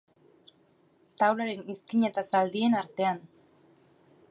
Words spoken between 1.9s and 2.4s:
eta